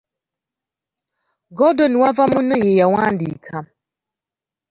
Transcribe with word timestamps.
Gordon 1.57 1.93
Wavamunno 2.01 2.55
ye 2.63 2.71
yakiwandiika. 2.79 3.55